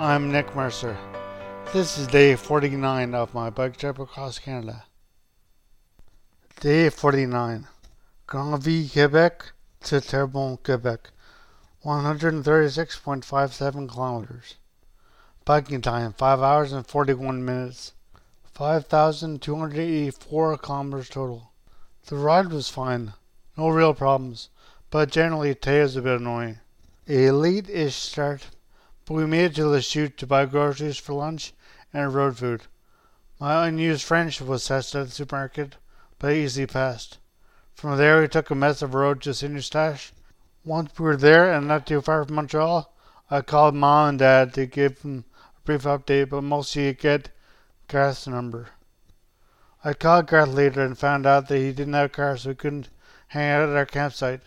I'm 0.00 0.32
Nick 0.32 0.56
Mercer. 0.56 0.96
This 1.72 1.98
is 1.98 2.08
day 2.08 2.34
49 2.34 3.14
of 3.14 3.32
my 3.32 3.48
bike 3.48 3.76
trip 3.76 4.00
across 4.00 4.40
Canada. 4.40 4.86
Day 6.58 6.90
49. 6.90 7.68
Grenville, 8.26 8.88
Quebec 8.88 9.52
to 9.84 10.00
Terrebonne, 10.00 10.58
Quebec. 10.64 11.10
136.57 11.84 13.88
kilometers. 13.88 14.56
Biking 15.44 15.80
time 15.80 16.12
5 16.12 16.42
hours 16.42 16.72
and 16.72 16.84
41 16.84 17.44
minutes. 17.44 17.92
5,284 18.52 20.58
kilometers 20.58 21.08
total. 21.08 21.52
The 22.06 22.16
ride 22.16 22.50
was 22.50 22.68
fine. 22.68 23.12
No 23.56 23.68
real 23.68 23.94
problems, 23.94 24.48
but 24.90 25.12
generally 25.12 25.54
today 25.54 25.82
a 25.82 26.02
bit 26.02 26.20
annoying. 26.20 26.58
A 27.08 27.30
late-ish 27.30 27.94
start, 27.94 28.48
but 29.04 29.14
we 29.14 29.26
made 29.26 29.44
it 29.44 29.54
to 29.56 29.66
Lachute 29.66 30.16
to 30.16 30.26
buy 30.26 30.46
groceries 30.46 30.98
for 30.98 31.12
lunch 31.12 31.52
and 31.92 32.14
road 32.14 32.38
food. 32.38 32.62
My 33.38 33.66
unused 33.66 34.04
French 34.04 34.40
was 34.40 34.64
tested 34.64 35.02
at 35.02 35.06
the 35.08 35.12
supermarket, 35.12 35.76
but 36.18 36.32
easily 36.32 36.66
passed. 36.66 37.18
From 37.74 37.98
there, 37.98 38.20
we 38.20 38.28
took 38.28 38.50
a 38.50 38.54
mess 38.54 38.80
of 38.82 38.94
road 38.94 39.20
to 39.22 39.34
Saint 39.34 39.52
Eustache. 39.52 40.12
Once 40.64 40.98
we 40.98 41.04
were 41.04 41.16
there 41.16 41.52
and 41.52 41.68
not 41.68 41.86
too 41.86 42.00
far 42.00 42.24
from 42.24 42.36
Montreal, 42.36 42.94
I 43.30 43.40
called 43.40 43.74
mom 43.74 44.10
and 44.10 44.18
dad 44.18 44.54
to 44.54 44.66
give 44.66 45.02
them 45.02 45.24
a 45.58 45.60
brief 45.64 45.82
update, 45.82 46.30
but 46.30 46.42
mostly 46.42 46.94
to 46.94 47.00
get 47.00 47.30
Garth's 47.88 48.26
number. 48.26 48.68
I 49.84 49.92
called 49.92 50.28
Garth 50.28 50.48
later 50.48 50.82
and 50.82 50.96
found 50.96 51.26
out 51.26 51.48
that 51.48 51.58
he 51.58 51.72
didn't 51.72 51.92
have 51.92 52.06
a 52.06 52.08
car, 52.08 52.36
so 52.38 52.50
we 52.50 52.54
couldn't 52.54 52.88
hang 53.28 53.50
out 53.50 53.68
at 53.68 53.76
our 53.76 53.84
campsite. 53.84 54.40